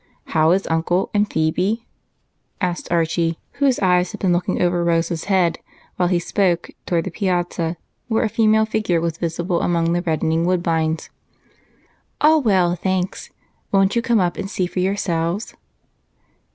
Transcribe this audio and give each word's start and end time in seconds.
How 0.29 0.49
are 0.49 0.57
Uncle 0.67 1.11
and 1.13 1.31
Phebe?" 1.31 1.85
asked 2.59 2.91
Archie, 2.91 3.37
whose 3.59 3.77
eyes 3.81 4.11
had 4.13 4.19
been 4.19 4.33
looking 4.33 4.59
over 4.59 4.83
Rose's 4.83 5.25
head 5.25 5.59
while 5.97 6.07
he 6.09 6.17
spoke 6.17 6.71
toward 6.87 7.03
the 7.03 7.11
piazza, 7.11 7.77
where 8.07 8.23
a 8.23 8.27
female 8.29 8.65
figure 8.65 8.99
was 8.99 9.19
visible 9.19 9.61
among 9.61 9.93
the 9.93 10.01
reddening 10.01 10.43
woodbines. 10.45 11.11
"All 12.19 12.41
well, 12.41 12.75
thanks. 12.75 13.29
Won't 13.71 13.95
you 13.95 14.01
come 14.01 14.19
up 14.19 14.37
and 14.39 14.49
see 14.49 14.65
for 14.65 14.79
yourselves?" 14.79 15.53